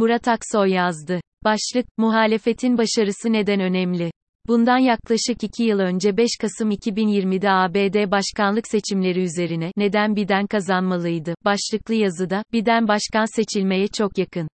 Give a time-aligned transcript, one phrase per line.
[0.00, 1.20] Murat Aksoy yazdı.
[1.44, 4.10] Başlık, muhalefetin başarısı neden önemli?
[4.48, 11.34] Bundan yaklaşık iki yıl önce 5 Kasım 2020'de ABD başkanlık seçimleri üzerine, neden Biden kazanmalıydı,
[11.44, 14.48] başlıklı yazıda, Biden başkan seçilmeye çok yakın.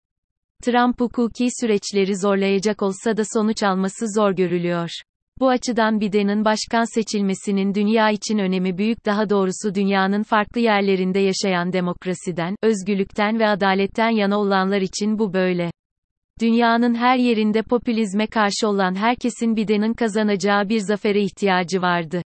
[0.62, 4.90] Trump hukuki süreçleri zorlayacak olsa da sonuç alması zor görülüyor.
[5.40, 11.72] Bu açıdan Biden'ın başkan seçilmesinin dünya için önemi büyük daha doğrusu dünyanın farklı yerlerinde yaşayan
[11.72, 15.70] demokrasiden, özgürlükten ve adaletten yana olanlar için bu böyle.
[16.40, 22.22] Dünyanın her yerinde popülizme karşı olan herkesin Biden'ın kazanacağı bir zafere ihtiyacı vardı.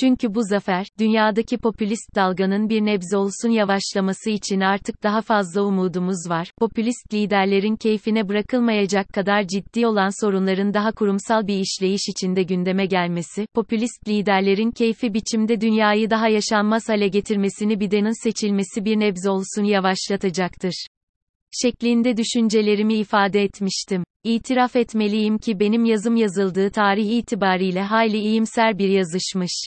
[0.00, 6.28] Çünkü bu zafer, dünyadaki popülist dalganın bir nebze olsun yavaşlaması için artık daha fazla umudumuz
[6.28, 6.50] var.
[6.58, 13.46] Popülist liderlerin keyfine bırakılmayacak kadar ciddi olan sorunların daha kurumsal bir işleyiş içinde gündeme gelmesi,
[13.54, 20.86] popülist liderlerin keyfi biçimde dünyayı daha yaşanmaz hale getirmesini Biden'ın seçilmesi bir nebze olsun yavaşlatacaktır
[21.62, 24.04] şeklinde düşüncelerimi ifade etmiştim.
[24.24, 29.64] İtiraf etmeliyim ki benim yazım yazıldığı tarih itibariyle hayli iyimser bir yazışmış.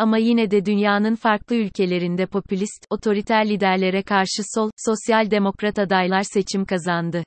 [0.00, 6.64] Ama yine de dünyanın farklı ülkelerinde popülist, otoriter liderlere karşı sol, sosyal demokrat adaylar seçim
[6.64, 7.24] kazandı.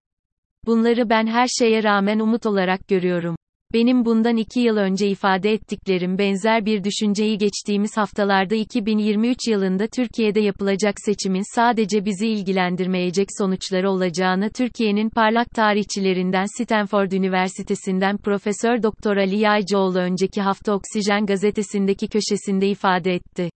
[0.66, 3.36] Bunları ben her şeye rağmen umut olarak görüyorum.
[3.74, 10.40] Benim bundan iki yıl önce ifade ettiklerim benzer bir düşünceyi geçtiğimiz haftalarda 2023 yılında Türkiye'de
[10.40, 19.40] yapılacak seçimin sadece bizi ilgilendirmeyecek sonuçları olacağını Türkiye'nin parlak tarihçilerinden Stanford Üniversitesi'nden Profesör Doktor Ali
[19.40, 23.50] Yaycıoğlu önceki hafta Oksijen gazetesindeki köşesinde ifade etti.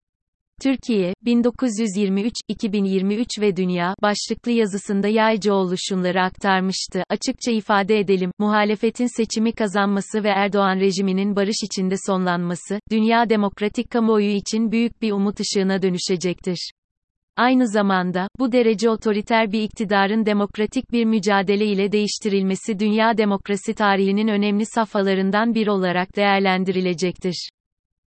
[0.62, 7.04] Türkiye, 1923, 2023 ve Dünya başlıklı yazısında Yaycıoğlu şunları aktarmıştı.
[7.10, 14.30] Açıkça ifade edelim, muhalefetin seçimi kazanması ve Erdoğan rejiminin barış içinde sonlanması, dünya demokratik kamuoyu
[14.30, 16.72] için büyük bir umut ışığına dönüşecektir.
[17.38, 24.28] Aynı zamanda, bu derece otoriter bir iktidarın demokratik bir mücadele ile değiştirilmesi dünya demokrasi tarihinin
[24.28, 27.50] önemli safhalarından bir olarak değerlendirilecektir.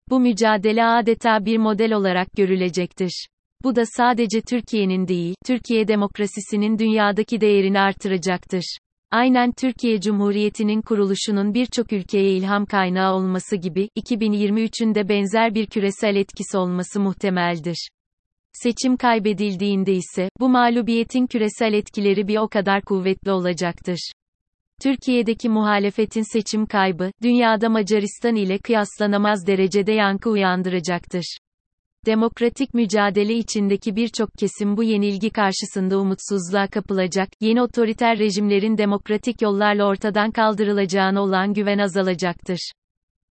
[0.09, 3.27] Bu mücadele adeta bir model olarak görülecektir.
[3.63, 8.77] Bu da sadece Türkiye'nin değil, Türkiye demokrasisinin dünyadaki değerini artıracaktır.
[9.11, 16.15] Aynen Türkiye Cumhuriyeti'nin kuruluşunun birçok ülkeye ilham kaynağı olması gibi, 2023'ün de benzer bir küresel
[16.15, 17.89] etkisi olması muhtemeldir.
[18.53, 24.11] Seçim kaybedildiğinde ise, bu mağlubiyetin küresel etkileri bir o kadar kuvvetli olacaktır.
[24.83, 31.37] Türkiye'deki muhalefetin seçim kaybı, dünyada Macaristan ile kıyaslanamaz derecede yankı uyandıracaktır.
[32.05, 39.85] Demokratik mücadele içindeki birçok kesim bu yenilgi karşısında umutsuzluğa kapılacak, yeni otoriter rejimlerin demokratik yollarla
[39.85, 42.71] ortadan kaldırılacağına olan güven azalacaktır.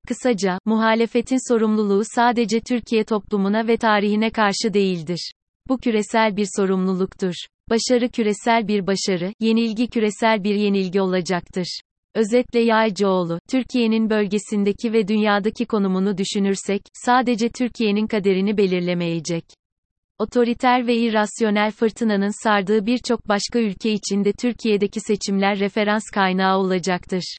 [0.08, 5.34] Kısaca, muhalefetin sorumluluğu sadece Türkiye toplumuna ve tarihine karşı değildir.
[5.70, 7.34] Bu küresel bir sorumluluktur.
[7.70, 11.82] Başarı küresel bir başarı, yenilgi küresel bir yenilgi olacaktır.
[12.16, 19.46] Özetle Yaycıoğlu, Türkiye'nin bölgesindeki ve dünyadaki konumunu düşünürsek, sadece Türkiye'nin kaderini belirlemeyecek.
[20.20, 27.38] Otoriter ve irrasyonel fırtınanın sardığı birçok başka ülke içinde Türkiye'deki seçimler referans kaynağı olacaktır.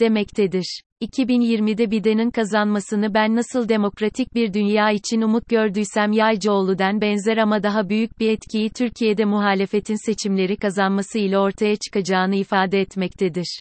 [0.00, 0.82] Demektedir.
[1.02, 7.88] 2020'de Biden'ın kazanmasını ben nasıl demokratik bir dünya için umut gördüysem Yaycıoğlu'den benzer ama daha
[7.88, 13.60] büyük bir etkiyi Türkiye'de muhalefetin seçimleri kazanması ile ortaya çıkacağını ifade etmektedir.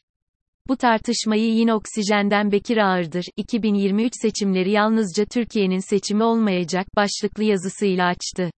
[0.67, 8.49] Bu tartışmayı yine Oksijen'den Bekir Ağırdır, 2023 seçimleri yalnızca Türkiye'nin seçimi olmayacak başlıklı yazısıyla açtı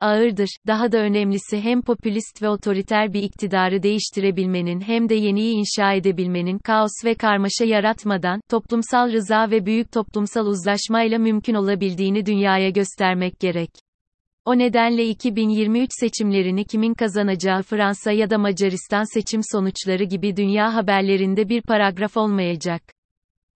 [0.00, 0.48] ağırdır.
[0.66, 6.58] Daha da önemlisi hem popülist ve otoriter bir iktidarı değiştirebilmenin hem de yeniyi inşa edebilmenin
[6.58, 13.70] kaos ve karmaşa yaratmadan, toplumsal rıza ve büyük toplumsal uzlaşmayla mümkün olabildiğini dünyaya göstermek gerek.
[14.44, 21.48] O nedenle 2023 seçimlerini kimin kazanacağı Fransa ya da Macaristan seçim sonuçları gibi dünya haberlerinde
[21.48, 22.82] bir paragraf olmayacak.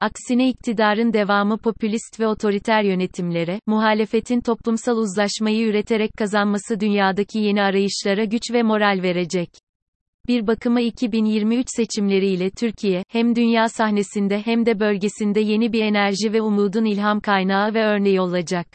[0.00, 8.24] Aksine iktidarın devamı popülist ve otoriter yönetimlere, muhalefetin toplumsal uzlaşmayı üreterek kazanması dünyadaki yeni arayışlara
[8.24, 9.48] güç ve moral verecek.
[10.28, 16.42] Bir bakıma 2023 seçimleriyle Türkiye, hem dünya sahnesinde hem de bölgesinde yeni bir enerji ve
[16.42, 18.66] umudun ilham kaynağı ve örneği olacak.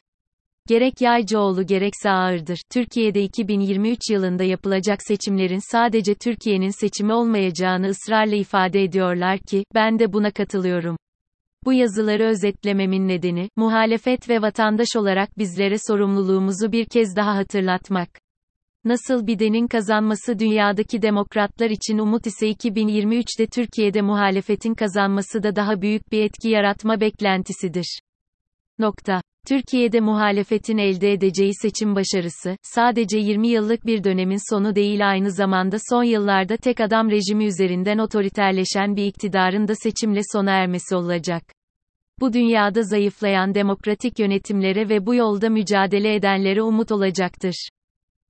[0.67, 2.59] Gerek Yaycıoğlu gerekse ağırdır.
[2.71, 10.13] Türkiye'de 2023 yılında yapılacak seçimlerin sadece Türkiye'nin seçimi olmayacağını ısrarla ifade ediyorlar ki, ben de
[10.13, 10.97] buna katılıyorum.
[11.65, 18.09] Bu yazıları özetlememin nedeni, muhalefet ve vatandaş olarak bizlere sorumluluğumuzu bir kez daha hatırlatmak.
[18.85, 26.11] Nasıl Biden'in kazanması dünyadaki demokratlar için umut ise 2023'te Türkiye'de muhalefetin kazanması da daha büyük
[26.11, 27.99] bir etki yaratma beklentisidir.
[28.79, 29.21] Nokta.
[29.47, 35.77] Türkiye'de muhalefetin elde edeceği seçim başarısı, sadece 20 yıllık bir dönemin sonu değil aynı zamanda
[35.89, 41.43] son yıllarda tek adam rejimi üzerinden otoriterleşen bir iktidarın da seçimle sona ermesi olacak.
[42.19, 47.69] Bu dünyada zayıflayan demokratik yönetimlere ve bu yolda mücadele edenlere umut olacaktır.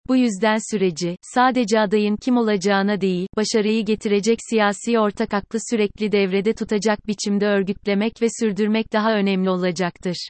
[0.08, 6.54] Bu yüzden süreci, sadece adayın kim olacağına değil, başarıyı getirecek siyasi ortak aklı sürekli devrede
[6.54, 10.30] tutacak biçimde örgütlemek ve sürdürmek daha önemli olacaktır.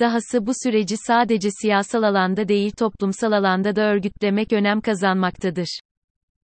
[0.00, 5.80] Dahası bu süreci sadece siyasal alanda değil toplumsal alanda da örgütlemek önem kazanmaktadır.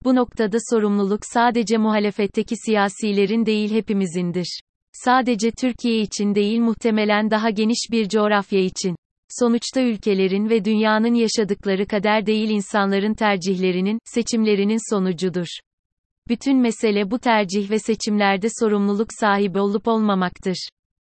[0.04, 4.60] Bu noktada sorumluluk sadece muhalefetteki siyasilerin değil hepimizindir.
[4.94, 8.96] Sadece Türkiye için değil muhtemelen daha geniş bir coğrafya için.
[9.40, 15.48] Sonuçta ülkelerin ve dünyanın yaşadıkları kader değil insanların tercihlerinin, seçimlerinin sonucudur.
[16.28, 20.70] Bütün mesele bu tercih ve seçimlerde sorumluluk sahibi olup olmamaktır.